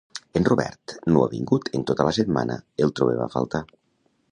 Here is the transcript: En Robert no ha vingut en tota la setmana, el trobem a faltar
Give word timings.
En 0.39 0.45
Robert 0.45 0.93
no 1.15 1.25
ha 1.25 1.31
vingut 1.33 1.69
en 1.79 1.85
tota 1.91 2.09
la 2.09 2.15
setmana, 2.19 2.57
el 2.85 2.97
trobem 3.01 3.25
a 3.27 3.31
faltar 3.39 3.65